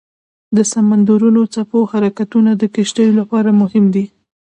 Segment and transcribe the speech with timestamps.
[0.55, 4.05] د سمندرونو څپو حرکتونه د کشتیو لپاره مهم دي.